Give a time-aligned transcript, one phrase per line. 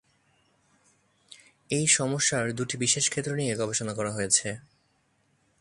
[1.69, 4.49] এই সমস্যার দুটি বিশেষ ক্ষেত্র নিয়ে গবেষণা করা হয়েছে।